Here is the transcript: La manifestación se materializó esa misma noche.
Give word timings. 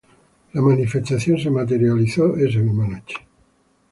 La 0.53 0.63
manifestación 0.63 1.37
se 1.37 1.51
materializó 1.51 2.35
esa 2.35 2.57
misma 2.57 2.87
noche. 2.87 3.17